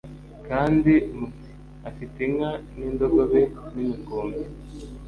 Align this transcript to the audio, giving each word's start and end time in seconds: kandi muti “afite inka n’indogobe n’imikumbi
kandi 0.47 0.93
muti 1.17 1.51
“afite 1.89 2.17
inka 2.29 2.51
n’indogobe 2.77 3.41
n’imikumbi 3.73 4.43